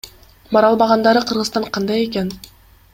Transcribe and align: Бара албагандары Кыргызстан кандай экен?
Бара 0.57 0.71
албагандары 0.71 1.21
Кыргызстан 1.33 1.71
кандай 1.77 2.09
экен? 2.11 2.37